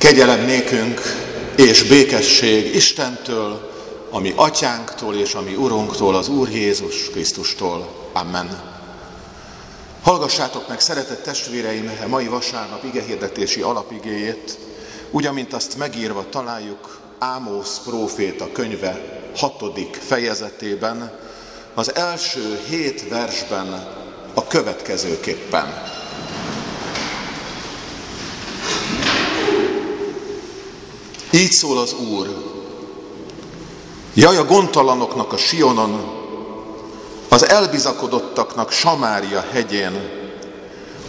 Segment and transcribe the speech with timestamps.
[0.00, 1.00] Kegyelem nékünk
[1.56, 3.70] és békesség Istentől,
[4.10, 8.08] ami atyánktól és ami urunktól, az Úr Jézus Krisztustól.
[8.12, 8.62] Amen.
[10.02, 14.58] Hallgassátok meg, szeretett testvéreim, a mai vasárnap igehirdetési alapigéjét,
[15.10, 21.18] úgy, amint azt megírva találjuk Ámósz próféta könyve hatodik fejezetében,
[21.74, 23.88] az első hét versben
[24.34, 25.89] a következőképpen.
[31.30, 32.48] Így szól az Úr.
[34.14, 36.18] Jaj a gondtalanoknak a Sionon,
[37.28, 40.18] az elbizakodottaknak Samária hegyén,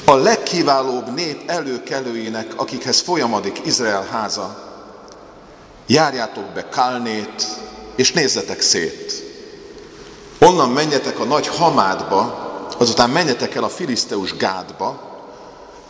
[0.06, 4.58] a legkiválóbb nép előkelőinek, akikhez folyamodik Izrael háza.
[5.88, 7.48] Járjátok be Kálnét,
[7.96, 9.24] és nézzetek szét.
[10.40, 15.11] Onnan menjetek a nagy Hamádba, azután menjetek el a Filiszteus Gádba,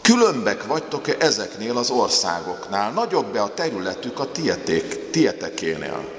[0.02, 2.92] Különbek vagytok-e ezeknél az országoknál?
[2.92, 6.10] Nagyobb-e a területük a tieték, tietekénél?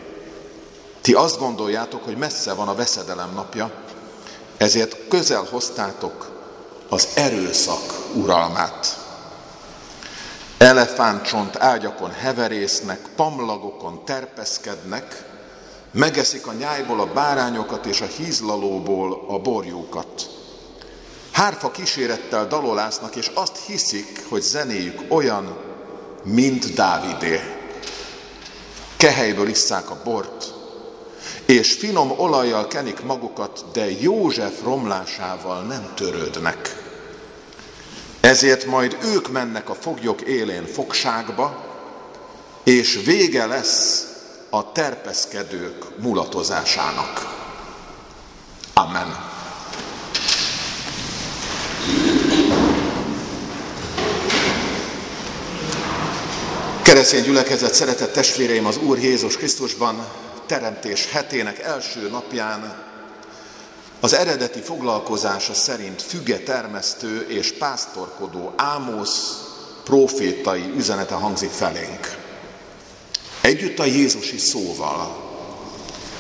[1.00, 3.70] Ti azt gondoljátok, hogy messze van a veszedelem napja,
[4.56, 6.30] ezért közel hoztátok
[6.89, 8.98] az erőszak uralmát.
[10.58, 15.24] Elefántcsont ágyakon heverésznek, pamlagokon terpeszkednek,
[15.91, 20.41] megeszik a nyájból a bárányokat és a hízlalóból a borjúkat.
[21.33, 25.56] Hárfa kísérettel dalolásznak, és azt hiszik, hogy zenéjük olyan,
[26.22, 27.41] mint Dávidé.
[28.97, 30.55] Kehelyből isszák a bort,
[31.47, 36.77] és finom olajjal kenik magukat, de József romlásával nem törődnek.
[38.20, 41.64] Ezért majd ők mennek a foglyok élén fogságba,
[42.64, 44.06] és vége lesz
[44.50, 47.41] a terpeszkedők mulatozásának.
[48.74, 49.31] Amen.
[56.83, 60.06] Keresztény gyülekezet, szeretett testvéreim az Úr Jézus Krisztusban
[60.47, 62.83] teremtés hetének első napján
[64.01, 69.42] az eredeti foglalkozása szerint füge termesztő és pásztorkodó Ámosz
[69.84, 72.17] profétai üzenete hangzik felénk.
[73.40, 75.17] Együtt a Jézusi szóval,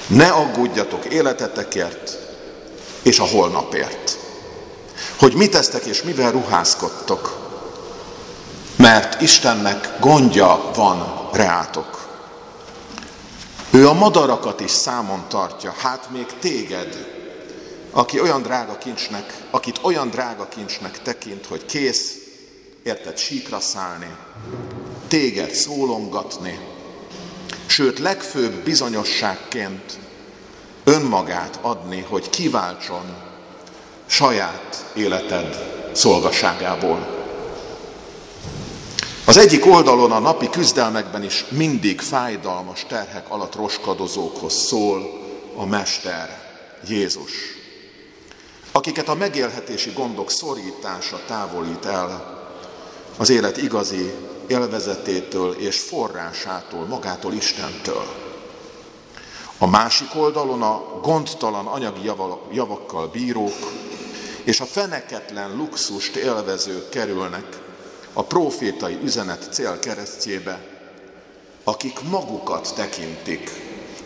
[0.06, 2.18] ne aggódjatok életetekért
[3.02, 4.18] és a holnapért.
[5.18, 7.41] Hogy mit tesztek és mivel ruházkodtok,
[8.82, 12.08] mert Istennek gondja van reátok.
[13.70, 17.06] Ő a madarakat is számon tartja, hát még téged,
[17.90, 22.16] aki olyan drága kincsnek, akit olyan drága kincsnek tekint, hogy kész,
[22.82, 24.16] érted, síkra szállni,
[25.08, 26.58] téged szólongatni,
[27.66, 29.98] sőt legfőbb bizonyosságként
[30.84, 33.16] önmagát adni, hogy kiváltson
[34.06, 37.21] saját életed szolgaságából.
[39.24, 45.20] Az egyik oldalon a napi küzdelmekben is mindig fájdalmas terhek alatt roskadozókhoz szól
[45.56, 46.40] a Mester,
[46.88, 47.32] Jézus,
[48.72, 52.40] akiket a megélhetési gondok szorítása távolít el
[53.16, 54.12] az élet igazi
[54.46, 58.06] élvezetétől és forrásától, magától Istentől.
[59.58, 62.10] A másik oldalon a gondtalan anyagi
[62.52, 63.72] javakkal bírók
[64.44, 67.60] és a feneketlen luxust élvezők kerülnek
[68.12, 70.60] a profétai üzenet cél keresztjébe,
[71.64, 73.50] akik magukat tekintik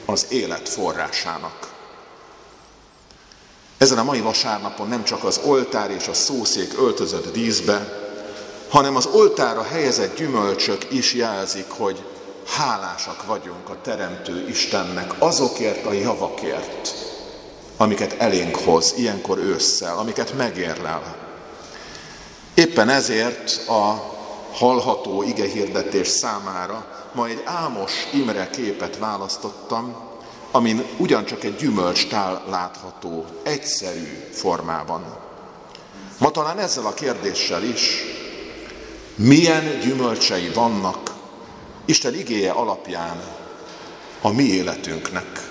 [0.05, 1.75] az élet forrásának.
[3.79, 8.05] Ezen a mai vasárnapon nem csak az oltár és a szószék öltözött díszbe,
[8.69, 12.05] hanem az oltára helyezett gyümölcsök is jelzik, hogy
[12.47, 16.95] hálásak vagyunk a Teremtő Istennek azokért a javakért,
[17.77, 21.26] amiket elénk hoz ilyenkor ősszel, amiket megérlel.
[22.57, 24.15] Éppen ezért a
[24.53, 29.97] hallható igehirdetés számára ma egy Ámos Imre képet választottam,
[30.51, 35.17] amin ugyancsak egy gyümölcstál látható, egyszerű formában.
[36.19, 38.03] Ma talán ezzel a kérdéssel is,
[39.15, 41.15] milyen gyümölcsei vannak
[41.85, 43.23] Isten igéje alapján
[44.21, 45.49] a mi életünknek,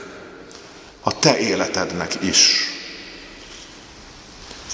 [1.01, 2.74] a te életednek is.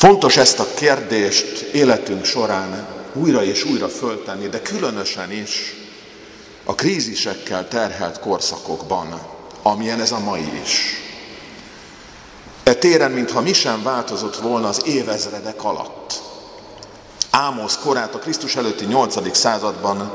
[0.01, 5.75] Fontos ezt a kérdést életünk során újra és újra föltenni, de különösen is
[6.63, 9.21] a krízisekkel terhelt korszakokban,
[9.62, 11.01] amilyen ez a mai is.
[12.63, 16.21] E téren, mintha mi sem változott volna az évezredek alatt.
[17.30, 19.38] Ámosz korát a Krisztus előtti 8.
[19.38, 20.13] században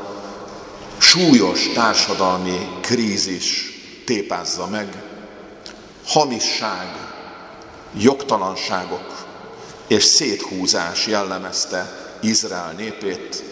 [0.99, 5.03] súlyos társadalmi krízis tépázza meg,
[6.07, 6.89] hamisság,
[7.99, 9.26] jogtalanságok,
[9.87, 13.43] és széthúzás jellemezte Izrael népét.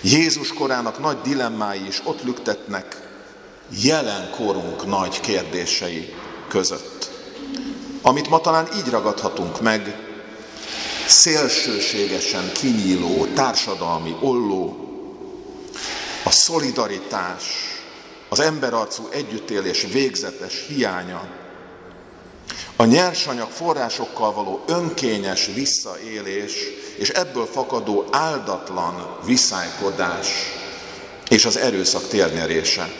[0.00, 3.08] Jézus korának nagy dilemmái is ott lüktetnek
[3.82, 4.30] jelen
[4.86, 6.14] nagy kérdései
[6.48, 7.10] között.
[8.02, 9.96] Amit ma talán így ragadhatunk meg,
[11.06, 14.84] szélsőségesen kinyíló társadalmi olló,
[16.24, 17.44] a szolidaritás,
[18.28, 21.28] az emberarcú együttélés végzetes hiánya,
[22.80, 26.52] a nyersanyag forrásokkal való önkényes visszaélés
[26.98, 30.26] és ebből fakadó áldatlan viszálykodás
[31.28, 32.92] és az erőszak térnyerése.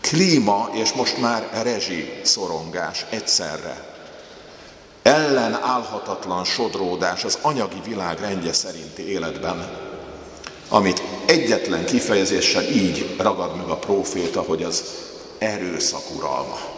[0.00, 3.96] Klíma és most már rezsi szorongás egyszerre.
[5.02, 9.70] Ellenállhatatlan sodródás az anyagi világ rendje szerinti életben,
[10.68, 14.84] amit egyetlen kifejezéssel így ragad meg a próféta, hogy az
[15.38, 16.77] erőszak uralma.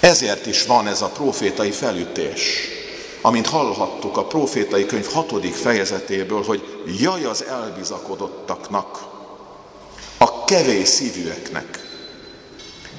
[0.00, 2.68] Ezért is van ez a profétai felütés,
[3.20, 9.06] amint hallhattuk a profétai könyv hatodik fejezetéből, hogy jaj az elbizakodottaknak,
[10.18, 11.86] a kevés szívűeknek.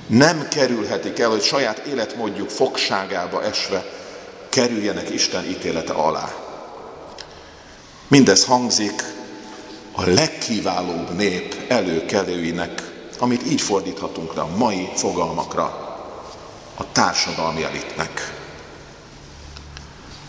[0.08, 3.86] Nem kerülhetik el, hogy saját életmódjuk fogságába esve
[4.50, 6.34] kerüljenek Isten ítélete alá.
[8.08, 9.04] Mindez hangzik
[9.92, 12.84] a legkiválóbb nép előkelőinek,
[13.20, 15.89] amit így fordíthatunk le a mai fogalmakra,
[16.80, 18.34] a társadalmi elitnek.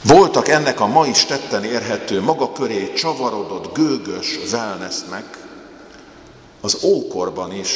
[0.03, 5.39] Voltak ennek a ma is tetten érhető, maga köré csavarodott, gőgös wellnessnek
[6.61, 7.71] az ókorban is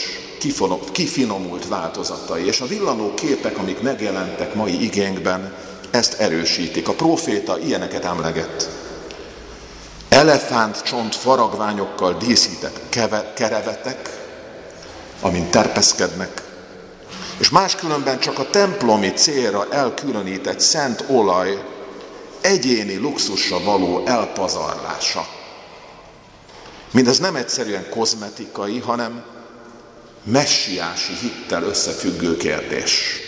[0.92, 5.54] kifinomult változatai, és a villanó képek, amik megjelentek mai igényben,
[5.90, 6.88] ezt erősítik.
[6.88, 8.68] A proféta ilyeneket emlegett.
[10.08, 12.80] Elefánt csont faragványokkal díszített
[13.34, 14.10] kerevetek,
[15.20, 16.42] amint terpeszkednek,
[17.38, 21.62] és máskülönben csak a templomi célra elkülönített szent olaj
[22.40, 25.26] egyéni luxusra való elpazarlása.
[26.90, 29.24] Mindez nem egyszerűen kozmetikai, hanem
[30.24, 33.20] messiási hittel összefüggő kérdés.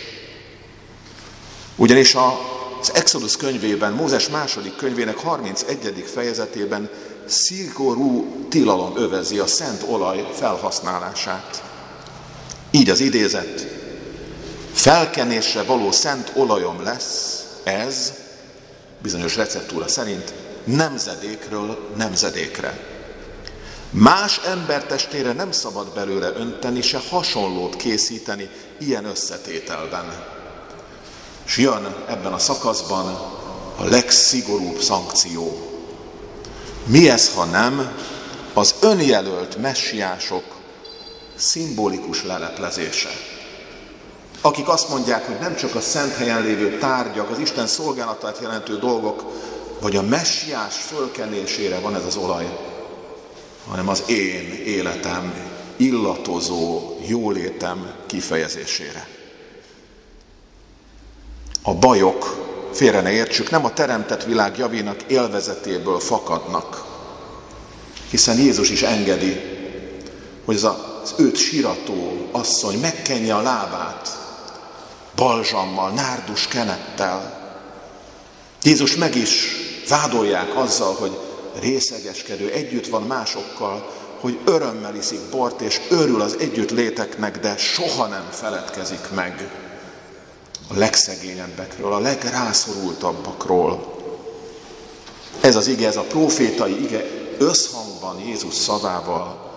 [1.75, 6.05] Ugyanis az Exodus könyvében, Mózes második könyvének 31.
[6.13, 6.89] fejezetében
[7.25, 11.63] szigorú tilalom övezi a szent olaj felhasználását.
[12.71, 13.76] Így az idézet,
[14.77, 18.13] felkenésre való szent olajom lesz ez,
[19.01, 20.33] bizonyos receptúra szerint,
[20.63, 22.79] nemzedékről nemzedékre.
[23.89, 30.25] Más ember testére nem szabad belőle önteni, se hasonlót készíteni ilyen összetételben.
[31.45, 33.05] És jön ebben a szakaszban
[33.77, 35.71] a legszigorúbb szankció.
[36.85, 37.91] Mi ez, ha nem
[38.53, 40.43] az önjelölt messiások
[41.35, 43.36] szimbolikus leleplezése?
[44.41, 48.77] Akik azt mondják, hogy nem csak a szent helyen lévő tárgyak, az Isten szolgálatát jelentő
[48.77, 49.23] dolgok,
[49.81, 52.57] vagy a messiás fölkenésére van ez az olaj,
[53.67, 55.33] hanem az én életem
[55.75, 59.07] illatozó jólétem kifejezésére.
[61.61, 66.85] A bajok, félre ne értsük, nem a teremtett világ javénak élvezetéből fakadnak,
[68.09, 69.41] hiszen Jézus is engedi,
[70.45, 70.63] hogy az,
[71.03, 74.26] az őt sirató asszony megkenje a lábát,
[75.17, 77.45] balzsammal, nárdus kenettel.
[78.63, 79.55] Jézus meg is
[79.89, 81.17] vádolják azzal, hogy
[81.59, 88.27] részegeskedő, együtt van másokkal, hogy örömmel iszik bort, és örül az együttléteknek, de soha nem
[88.31, 89.51] feledkezik meg
[90.69, 93.95] a legszegényebbekről, a legrászorultabbakról.
[95.41, 97.05] Ez az ige, ez a profétai ige
[97.37, 99.47] összhangban Jézus szavával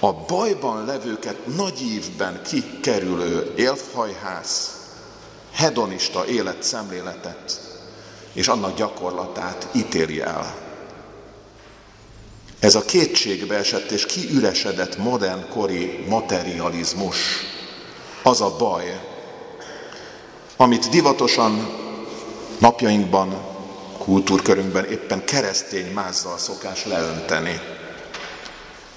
[0.00, 4.79] a bajban levőket nagy ívben kikerülő élfhajház,
[5.52, 7.60] hedonista életszemléletet
[8.32, 10.54] és annak gyakorlatát ítéli el.
[12.58, 17.16] Ez a kétségbe esett és kiüresedett modernkori materializmus
[18.22, 19.00] az a baj,
[20.56, 21.78] amit divatosan
[22.58, 23.48] napjainkban,
[23.98, 27.60] kultúrkörünkben éppen keresztény mázzal szokás leönteni.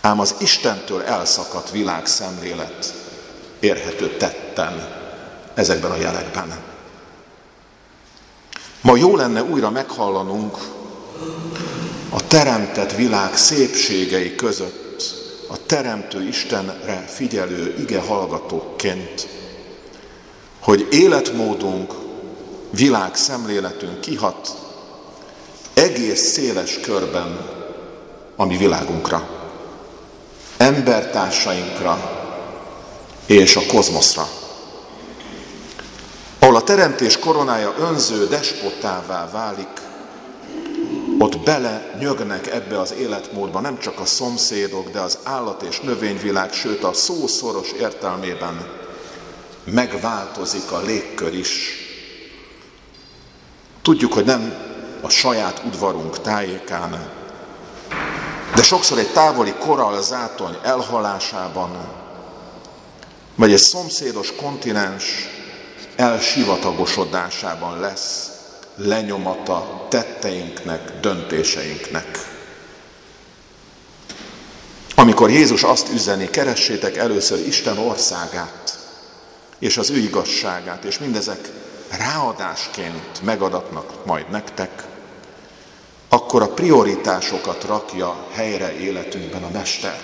[0.01, 2.93] Ám az Istentől elszakadt világszemlélet
[3.59, 5.02] érhető tetten
[5.53, 6.53] ezekben a jelekben.
[8.81, 10.57] Ma jó lenne újra meghallanunk
[12.09, 14.83] a teremtett világ szépségei között
[15.49, 19.27] a Teremtő Istenre figyelő ige hallgatóként,
[20.59, 21.93] hogy életmódunk,
[22.69, 24.49] világszemléletünk kihat
[25.73, 27.49] egész széles körben
[28.35, 29.27] a mi világunkra,
[30.57, 32.21] embertársainkra
[33.25, 34.27] és a kozmoszra
[36.63, 39.81] a teremtés koronája önző despotává válik,
[41.19, 46.53] ott bele nyögnek ebbe az életmódba nem csak a szomszédok, de az állat és növényvilág,
[46.53, 48.67] sőt a szószoros értelmében
[49.63, 51.69] megváltozik a légkör is.
[53.81, 54.53] Tudjuk, hogy nem
[55.01, 57.09] a saját udvarunk tájékán,
[58.55, 61.71] de sokszor egy távoli korallzátony elhalásában,
[63.35, 65.27] vagy egy szomszédos kontinens
[65.95, 68.31] elsivatagosodásában lesz
[68.75, 72.31] lenyomata tetteinknek, döntéseinknek.
[74.95, 78.77] Amikor Jézus azt üzeni, keressétek először Isten országát,
[79.59, 81.49] és az ő igazságát, és mindezek
[81.97, 84.83] ráadásként megadatnak majd nektek,
[86.09, 89.99] akkor a prioritásokat rakja helyre életünkben a Mester.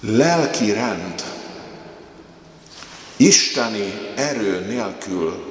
[0.00, 1.22] Lelki rend,
[3.18, 5.44] isteni erő nélkül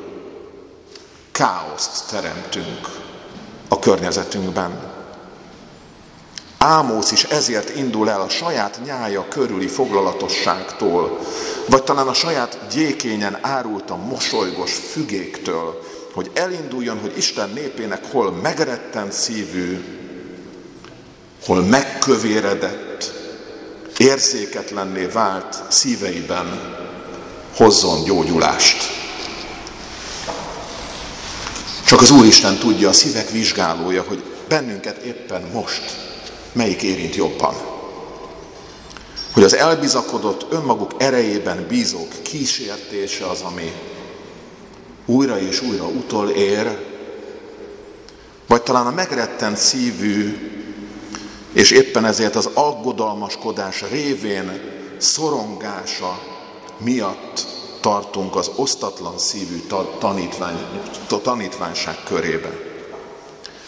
[1.31, 2.87] káoszt teremtünk
[3.67, 4.95] a környezetünkben.
[6.57, 11.19] Ámóc is ezért indul el a saját nyája körüli foglalatosságtól,
[11.69, 15.83] vagy talán a saját gyékényen árulta mosolygos fügéktől,
[16.13, 19.83] hogy elinduljon, hogy Isten népének hol megrettent szívű,
[21.45, 23.13] hol megkövéredett,
[23.97, 26.76] érzéketlenné vált szíveiben
[27.57, 28.83] hozzon gyógyulást.
[31.85, 35.81] Csak az Úristen tudja, a szívek vizsgálója, hogy bennünket éppen most
[36.51, 37.55] melyik érint jobban.
[39.33, 43.71] Hogy az elbizakodott, önmaguk erejében bízók kísértése az, ami
[45.05, 46.85] újra és újra utol ér,
[48.47, 50.37] vagy talán a megrettent szívű,
[51.53, 54.61] és éppen ezért az aggodalmaskodás révén
[54.97, 56.36] szorongása
[56.77, 57.45] miatt
[57.81, 59.63] tartunk az osztatlan szívű
[59.99, 60.57] tanítvány,
[61.21, 62.49] tanítványság körébe.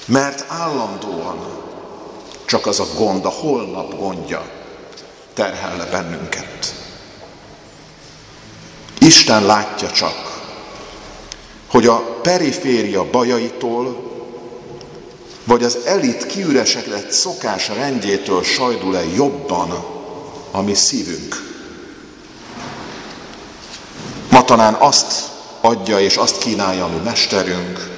[0.06, 1.38] Mert állandóan
[2.46, 4.50] csak az a gond, a holnap gondja
[5.34, 6.76] terhel le bennünket.
[9.00, 10.42] Isten látja csak,
[11.68, 14.08] hogy a periféria bajaitól,
[15.44, 19.84] vagy az elit kiüresedett szokás rendjétől sajdul-e jobban
[20.52, 21.49] a mi szívünk.
[24.40, 25.30] Ma talán azt
[25.62, 27.90] adja és azt kínálja a mi mesterünk,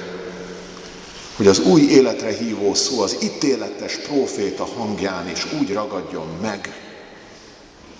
[1.36, 6.74] hogy az új életre hívó szó az ítéletes próféta hangján is úgy ragadjon meg,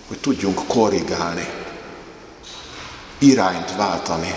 [0.07, 1.47] hogy tudjunk korrigálni,
[3.17, 4.35] irányt váltani,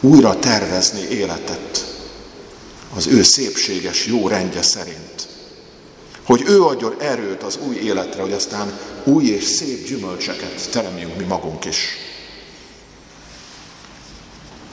[0.00, 1.84] újra tervezni életet
[2.94, 5.28] az ő szépséges jó rendje szerint.
[6.26, 11.24] Hogy ő adjon erőt az új életre, hogy aztán új és szép gyümölcseket teremjünk mi
[11.24, 12.05] magunk is.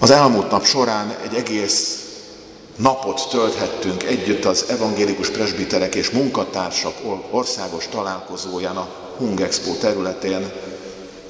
[0.03, 2.05] Az elmúlt nap során egy egész
[2.75, 6.93] napot tölthettünk együtt az evangélikus presbiterek és munkatársak
[7.31, 10.51] országos találkozóján a Hung Expo területén.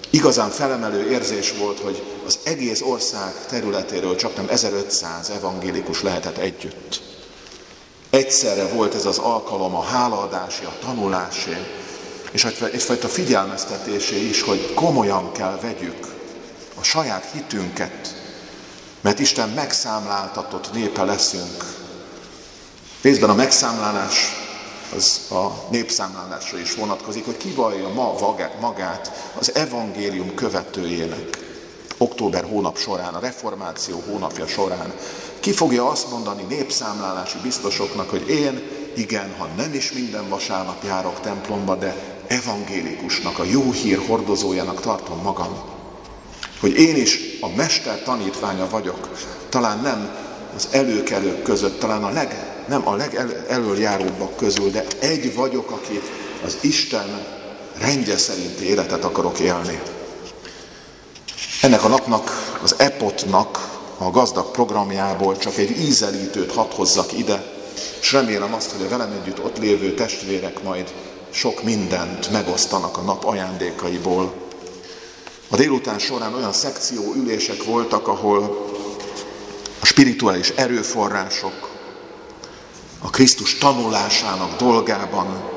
[0.10, 7.02] Igazán felemelő érzés volt, hogy az egész ország területéről csak nem 1500 evangélikus lehetett együtt.
[8.10, 11.58] Egyszerre volt ez az alkalom a hálaadási, a tanulásé,
[12.32, 16.08] és egyfajta figyelmeztetésé is, hogy komolyan kell vegyük
[16.80, 18.23] a saját hitünket,
[19.04, 21.82] mert Isten megszámláltatott népe leszünk.
[23.02, 24.42] Részben a megszámlálás
[24.96, 28.16] az a népszámlálásra is vonatkozik, hogy kivallja ma
[28.60, 31.42] magát az evangélium követőjének.
[31.98, 34.94] Október hónap során, a reformáció hónapja során
[35.40, 38.62] ki fogja azt mondani népszámlálási biztosoknak, hogy én,
[38.96, 41.96] igen, ha nem is minden vasárnap járok templomba, de
[42.28, 45.73] evangélikusnak, a jó hír hordozójának tartom magam
[46.64, 49.10] hogy én is a mester tanítványa vagyok,
[49.50, 50.16] talán nem
[50.56, 56.02] az előkelők között, talán a leg, nem a legelőjáróbbak közül, de egy vagyok, aki
[56.46, 57.26] az Isten
[57.78, 59.82] rendje szerinti életet akarok élni.
[61.62, 67.44] Ennek a napnak, az Epotnak a gazdag programjából csak egy ízelítőt hadd hozzak ide,
[68.02, 70.94] és remélem azt, hogy a velem együtt ott lévő testvérek majd
[71.30, 74.43] sok mindent megosztanak a nap ajándékaiból.
[75.54, 78.68] A délután során olyan szekció ülések voltak, ahol
[79.80, 81.70] a spirituális erőforrások,
[83.00, 85.50] a Krisztus tanulásának dolgában,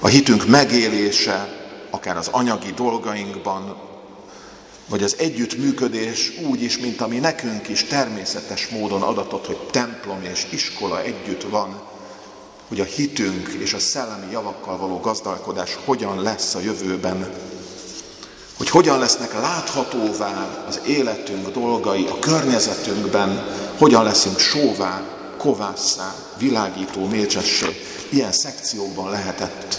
[0.00, 3.76] a hitünk megélése, akár az anyagi dolgainkban,
[4.88, 10.46] vagy az együttműködés úgy is, mint ami nekünk is természetes módon adatott, hogy templom és
[10.50, 11.80] iskola együtt van,
[12.68, 17.34] hogy a hitünk és a szellemi javakkal való gazdálkodás hogyan lesz a jövőben,
[18.56, 23.46] hogy hogyan lesznek láthatóvá az életünk dolgai, a környezetünkben,
[23.78, 25.02] hogyan leszünk sóvá
[25.38, 27.66] kovásszá, világító mécsessé,
[28.08, 29.78] ilyen szekciókban lehetett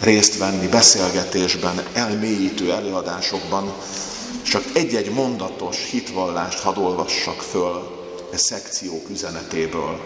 [0.00, 3.72] részt venni, beszélgetésben, elmélyítő előadásokban,
[4.42, 7.96] csak egy-egy mondatos hitvallást hadd olvassak föl
[8.32, 10.00] e szekciók üzenetéből.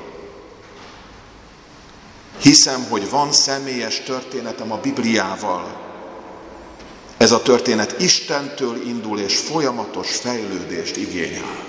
[2.40, 5.91] Hiszem, hogy van személyes történetem a Bibliával.
[7.22, 11.64] Ez a történet Istentől indul és folyamatos fejlődést igényel.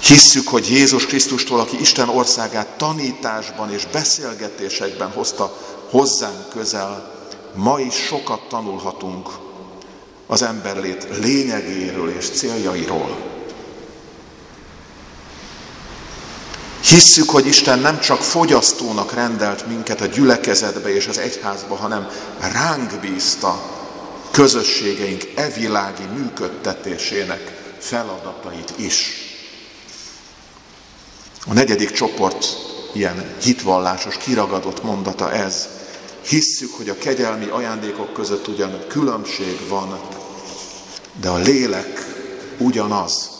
[0.00, 5.56] Hisszük, hogy Jézus Krisztustól, aki Isten országát tanításban és beszélgetésekben hozta
[5.90, 7.12] hozzánk közel,
[7.54, 9.28] ma is sokat tanulhatunk
[10.26, 13.33] az emberlét lényegéről és céljairól.
[16.84, 22.08] Hisszük, hogy Isten nem csak fogyasztónak rendelt minket a gyülekezetbe és az egyházba, hanem
[22.52, 23.62] ránk bízta
[24.30, 29.12] közösségeink evilági működtetésének feladatait is.
[31.46, 32.46] A negyedik csoport
[32.92, 35.68] ilyen hitvallásos, kiragadott mondata ez.
[36.28, 40.00] Hisszük, hogy a kegyelmi ajándékok között ugyan különbség van,
[41.20, 42.04] de a lélek
[42.58, 43.33] ugyanaz.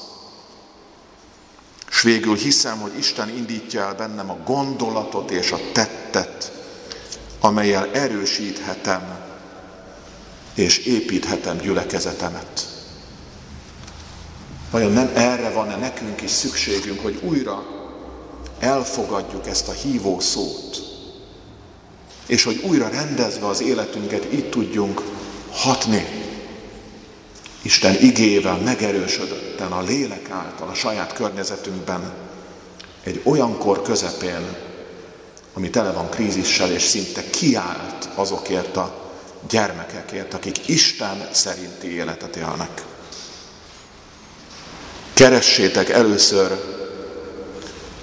[1.95, 6.53] S végül hiszem, hogy Isten indítja el bennem a gondolatot és a tettet,
[7.41, 9.19] amelyel erősíthetem
[10.55, 12.69] és építhetem gyülekezetemet.
[14.71, 17.67] Vajon nem erre van-e nekünk is szükségünk, hogy újra
[18.59, 20.83] elfogadjuk ezt a hívó szót,
[22.27, 25.03] és hogy újra rendezve az életünket itt tudjunk
[25.53, 26.24] hatni.
[27.65, 32.13] Isten igével megerősödötten a lélek által a saját környezetünkben
[33.03, 34.57] egy olyan kor közepén,
[35.53, 39.13] ami tele van krízissel, és szinte kiállt azokért a
[39.49, 42.83] gyermekekért, akik Isten szerinti életet élnek.
[45.13, 46.61] Keressétek először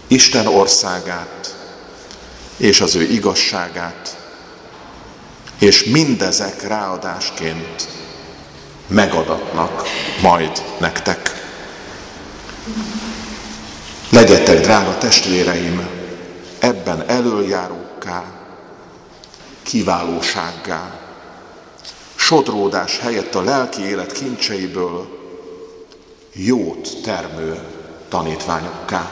[0.07, 1.55] Isten országát
[2.57, 4.17] és az ő igazságát,
[5.59, 8.00] és mindezek ráadásként
[8.91, 9.83] megadatnak
[10.21, 11.29] majd nektek.
[14.09, 15.87] Legyetek, drága testvéreim,
[16.59, 18.23] ebben elöljárókká,
[19.63, 20.99] kiválósággá,
[22.15, 25.19] sodródás helyett a lelki élet kincseiből
[26.33, 27.59] jót termő
[28.09, 29.11] tanítványokká.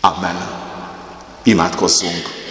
[0.00, 0.36] Amen.
[1.42, 2.43] Imádkozzunk.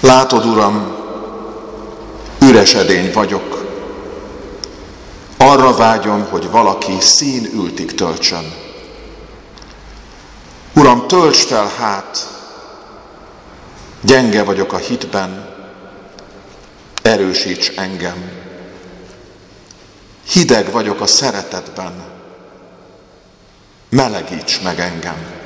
[0.00, 0.96] Látod, Uram,
[2.40, 3.64] üres edény vagyok.
[5.36, 8.52] Arra vágyom, hogy valaki szín ültig töltsön.
[10.74, 12.28] Uram, tölts fel hát,
[14.00, 15.48] gyenge vagyok a hitben,
[17.02, 18.30] erősíts engem.
[20.32, 22.04] Hideg vagyok a szeretetben,
[23.88, 25.39] melegíts meg engem.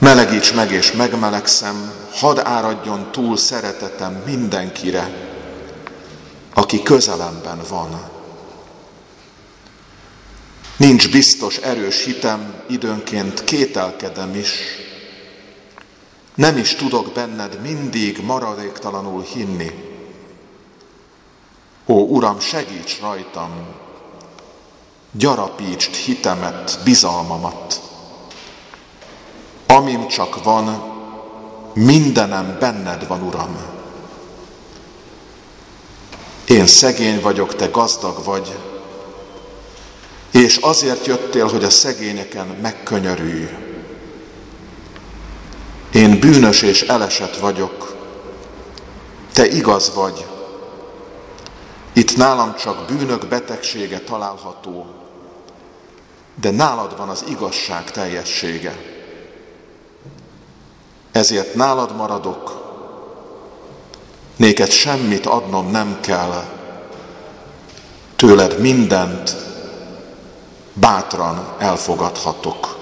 [0.00, 5.10] Melegíts meg és megmelegszem, hadd áradjon túl szeretetem mindenkire,
[6.54, 8.08] aki közelemben van.
[10.76, 14.50] Nincs biztos erős hitem, időnként kételkedem is,
[16.34, 19.70] nem is tudok benned mindig maradéktalanul hinni.
[21.86, 23.50] Ó, Uram, segíts rajtam,
[25.12, 27.89] gyarapítsd hitemet, bizalmamat.
[29.76, 30.82] Amim csak van,
[31.74, 33.56] mindenem benned van, Uram.
[36.46, 38.58] Én szegény vagyok, te gazdag vagy,
[40.30, 43.48] és azért jöttél, hogy a szegényeken megkönyörülj.
[45.92, 47.94] Én bűnös és elesett vagyok,
[49.32, 50.26] te igaz vagy.
[51.92, 54.86] Itt nálam csak bűnök betegsége található,
[56.40, 58.98] de nálad van az igazság teljessége.
[61.20, 62.72] Ezért nálad maradok,
[64.36, 66.44] néked semmit adnom nem kell,
[68.16, 69.36] tőled mindent
[70.72, 72.78] bátran elfogadhatok.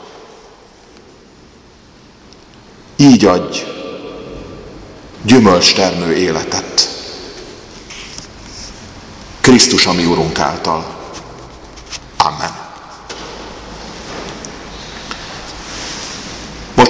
[2.97, 3.65] Így adj
[5.23, 6.89] gyümölcstermő életet.
[9.41, 10.85] Krisztus, ami Urunk által.
[12.17, 12.58] Amen.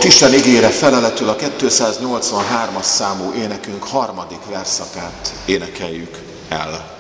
[0.09, 6.19] Isten ígére feleletül a 283-as számú énekünk harmadik verszakát énekeljük
[6.49, 6.98] el.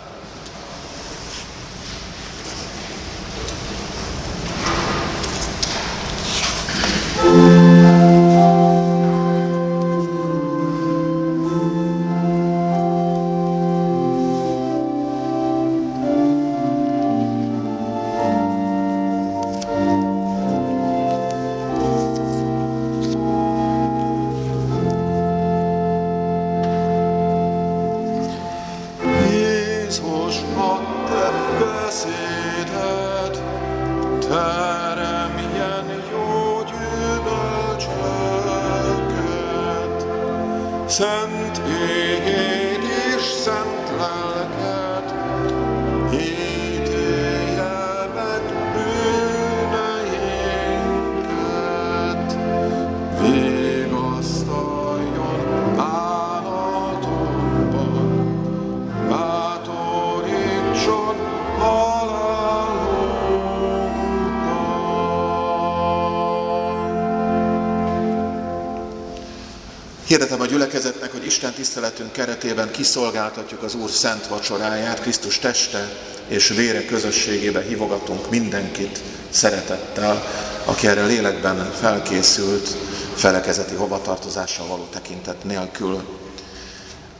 [70.08, 75.88] Hirdetem a gyülekezetnek, hogy Isten tiszteletünk keretében kiszolgáltatjuk az Úr szent vacsoráját, Krisztus teste
[76.28, 80.24] és vére közösségébe hívogatunk mindenkit szeretettel,
[80.64, 82.68] aki erre lélekben felkészült,
[83.14, 86.02] felekezeti hovatartozással való tekintet nélkül.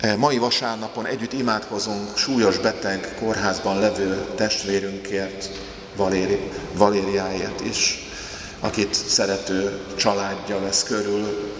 [0.01, 5.51] E, Mai vasárnapon együtt imádkozunk súlyos beteg kórházban levő testvérünkért,
[5.97, 8.09] Valéri, Valériáért is,
[8.61, 11.57] akit szerető családja vesz körül,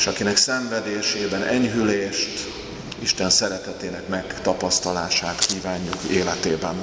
[0.00, 2.48] és akinek szenvedésében enyhülést,
[2.98, 6.74] Isten szeretetének megtapasztalását kívánjuk életében.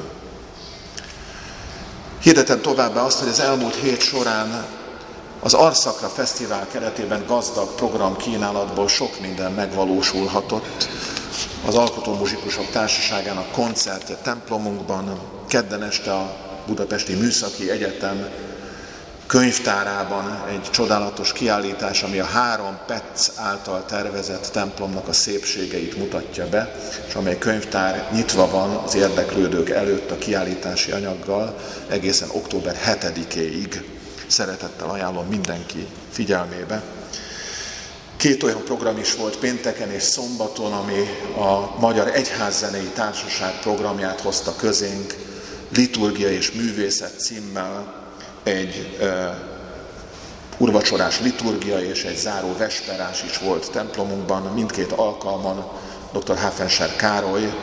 [2.22, 4.66] Hirdetem továbbá azt, hogy az elmúlt hét során
[5.40, 10.90] az Arszakra Fesztivál keretében gazdag program kínálatból sok minden megvalósulhatott.
[11.66, 18.30] Az Alkotó Muzsikusok Társaságának koncertje templomunkban, kedden este a Budapesti Műszaki Egyetem
[19.28, 26.76] könyvtárában egy csodálatos kiállítás, ami a három PEC által tervezett templomnak a szépségeit mutatja be,
[27.08, 31.56] és amely könyvtár nyitva van az érdeklődők előtt a kiállítási anyaggal
[31.90, 33.82] egészen október 7-éig.
[34.28, 36.84] Szeretettel ajánlom mindenki figyelmébe.
[38.18, 41.02] Két olyan program is volt pénteken és szombaton, ami
[41.38, 45.16] a Magyar Egyházzenei Társaság programját hozta közénk,
[45.76, 48.07] liturgia és művészet címmel,
[48.48, 49.08] egy uh,
[50.58, 54.42] urvacsorás liturgia és egy záró vesperás is volt templomunkban.
[54.54, 55.72] Mindkét alkalman
[56.14, 56.36] dr.
[56.36, 57.54] Háfenser Károly,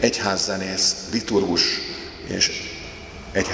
[0.00, 1.62] egyházzenész, liturgus
[2.26, 2.74] és
[3.32, 3.46] egy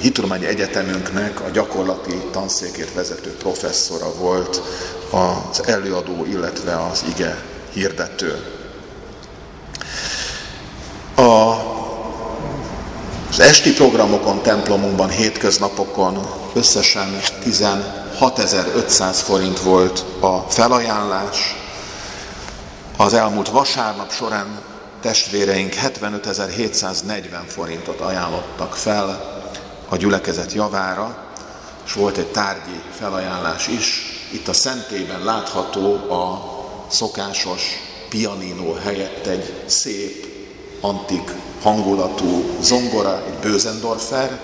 [0.00, 4.62] hiturmányi egyetemünknek a gyakorlati tanszékét vezető professzora volt
[5.10, 7.42] az előadó, illetve az ige
[7.72, 8.61] hirdető.
[13.32, 21.56] Az esti programokon, templomunkban, hétköznapokon összesen 16.500 forint volt a felajánlás.
[22.96, 24.60] Az elmúlt vasárnap során
[25.00, 29.40] testvéreink 75.740 forintot ajánlottak fel
[29.88, 31.16] a gyülekezet javára,
[31.86, 34.02] és volt egy tárgyi felajánlás is.
[34.32, 36.50] Itt a szentében látható a
[36.88, 37.62] szokásos
[38.08, 40.31] pianino helyett egy szép,
[40.82, 44.40] antik hangulatú zongora, egy Bözendorfer,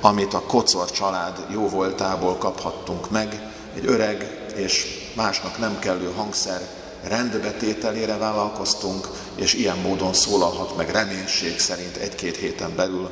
[0.00, 6.60] amit a Kocor család jóvoltából kaphattunk meg, egy öreg és másnak nem kellő hangszer
[7.02, 13.10] rendbetételére vállalkoztunk, és ilyen módon szólalhat meg reménység szerint egy-két héten belül.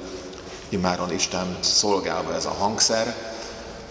[0.69, 3.17] Imáron Isten szolgálva ez a hangszer.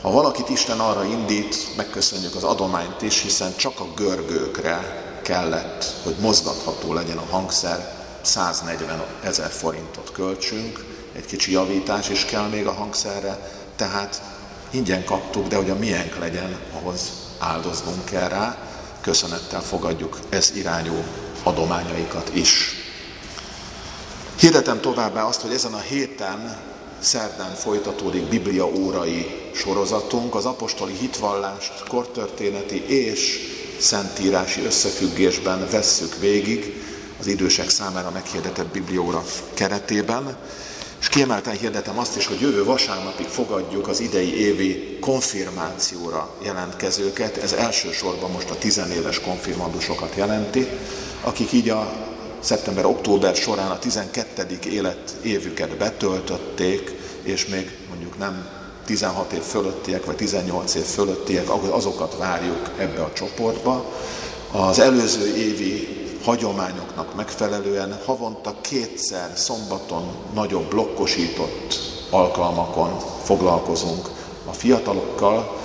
[0.02, 6.16] Ha valakit Isten arra indít, megköszönjük az adományt is, hiszen csak a görgőkre kellett, hogy
[6.20, 12.72] mozgatható legyen a hangszer, 140 ezer forintot költsünk, egy kicsi javítás is kell még a
[12.72, 14.22] hangszerre, tehát
[14.70, 18.58] ingyen kaptuk, de hogy a miénk legyen, ahhoz áldoznunk kell rá,
[19.02, 21.04] köszönettel fogadjuk ez irányú
[21.44, 22.76] adományaikat is.
[24.40, 26.58] Hirdetem továbbá azt, hogy ezen a héten
[27.00, 33.40] szerdán folytatódik Biblia órai sorozatunk, az apostoli hitvallást kortörténeti és
[33.80, 36.84] szentírási összefüggésben vesszük végig,
[37.20, 40.38] az idősek számára meghirdetett biblióra keretében,
[41.00, 47.38] és kiemelten hirdetem azt is, hogy jövő vasárnapig fogadjuk az idei évi konfirmációra jelentkezőket.
[47.38, 50.68] Ez elsősorban most a tizenéves konfirmandusokat jelenti,
[51.22, 51.94] akik így a
[52.40, 54.60] szeptember-október során a 12.
[54.70, 56.92] élet évüket betöltötték,
[57.24, 58.48] és még mondjuk nem
[58.86, 63.94] 16 év fölöttiek, vagy 18 év fölöttiek, azokat várjuk ebbe a csoportba.
[64.52, 71.80] Az előző évi hagyományoknak megfelelően havonta kétszer szombaton nagyobb blokkosított
[72.10, 74.10] alkalmakon foglalkozunk
[74.46, 75.58] a fiatalokkal,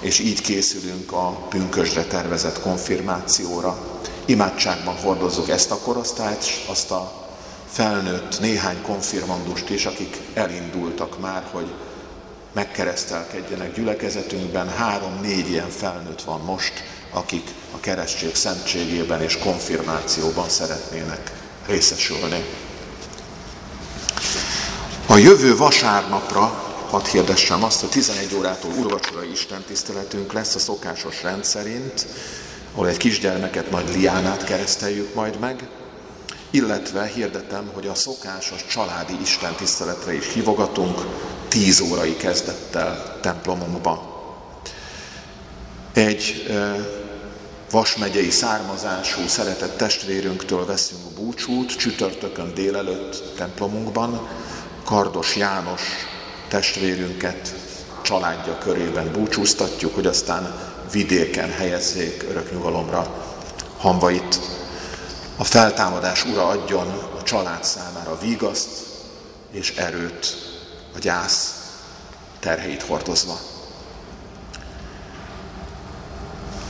[0.00, 3.78] és így készülünk a pünkösre tervezett konfirmációra.
[4.24, 7.12] Imádságban hordozzuk ezt a korosztályt, azt a
[7.66, 11.70] felnőtt néhány konfirmandust is, akik elindultak már, hogy
[12.52, 14.68] megkeresztelkedjenek gyülekezetünkben.
[14.68, 16.72] Három-négy ilyen felnőtt van most,
[17.10, 21.32] akik a keresztség szentségében és konfirmációban szeretnének
[21.66, 22.44] részesülni.
[25.06, 31.22] A jövő vasárnapra hadd hirdessem azt, hogy 11 órától urvacsorai Isten tiszteletünk lesz a szokásos
[31.22, 32.06] rend szerint,
[32.72, 35.68] ahol egy kisgyermeket, nagy liánát kereszteljük majd meg,
[36.50, 41.00] illetve hirdetem, hogy a szokásos családi Isten tiszteletre is hívogatunk
[41.48, 44.18] 10 órai kezdettel templomomba.
[45.92, 46.46] Egy
[47.70, 54.28] e, vasmegyei származású szeretett testvérünktől veszünk búcsút csütörtökön délelőtt templomunkban,
[54.84, 55.82] Kardos János
[56.48, 57.54] testvérünket
[58.02, 60.54] családja körében búcsúztatjuk, hogy aztán
[60.92, 63.24] vidéken helyezzék örök nyugalomra
[63.78, 64.40] hamvait.
[65.36, 66.86] A feltámadás ura adjon
[67.18, 68.68] a család számára vígaszt
[69.50, 70.36] és erőt
[70.94, 71.54] a gyász
[72.40, 73.38] terheit hordozva.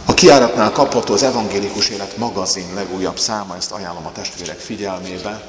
[0.04, 5.42] A kiáratnál kapható az Evangélikus Élet magazin legújabb száma, ezt ajánlom a testvérek figyelmébe.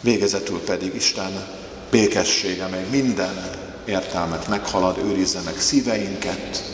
[0.00, 1.46] Végezetül pedig Isten
[1.90, 3.50] békessége, meg minden
[3.84, 6.64] értelmet meghalad, őrizze meg szíveinket,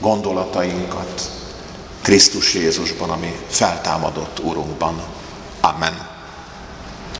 [0.00, 1.30] gondolatainkat
[2.02, 5.02] Krisztus Jézusban, ami feltámadott Urunkban.
[5.60, 6.13] Amen.